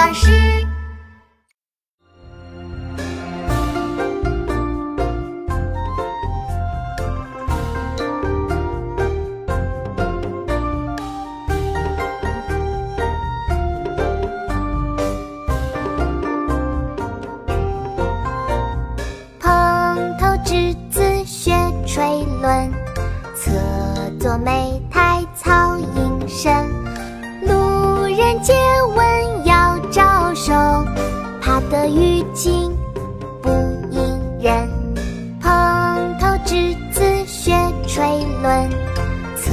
[0.00, 0.30] 老师
[19.38, 21.52] 蓬头稚子学
[21.86, 22.72] 垂纶
[23.36, 23.50] 侧
[24.18, 26.50] 坐莓苔草映身
[27.42, 28.54] 路人借
[31.80, 32.76] 怕得鱼惊
[33.40, 33.48] 不
[33.90, 34.02] 应
[34.38, 34.68] 人。
[35.40, 37.52] 蓬头稚子学
[37.86, 38.04] 垂
[38.42, 38.68] 纶，
[39.34, 39.50] 侧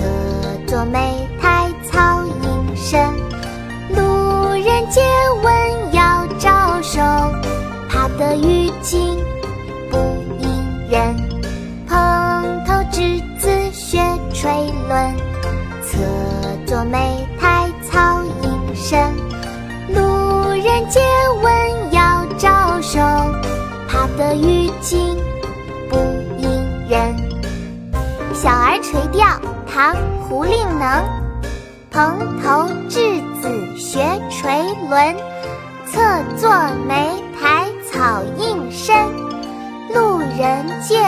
[0.68, 3.00] 坐莓苔草映身。
[3.96, 5.02] 路人借
[5.42, 7.00] 问遥招手，
[7.88, 9.18] 怕得鱼惊
[9.90, 9.98] 不
[10.38, 10.50] 应
[10.90, 11.16] 人。
[11.88, 14.00] 蓬头稚子学
[14.34, 14.52] 垂
[14.90, 15.16] 纶，
[15.82, 15.98] 侧
[16.66, 17.26] 坐每
[24.78, 25.18] 得鱼惊
[25.90, 25.98] 不
[26.38, 27.16] 应人。
[28.34, 29.28] 小儿垂钓，
[29.66, 31.04] 唐·胡令能。
[31.90, 35.16] 蓬头稚子学垂纶，
[35.88, 36.00] 侧
[36.38, 36.50] 坐
[36.88, 38.96] 莓苔草映身。
[39.94, 41.00] 路人借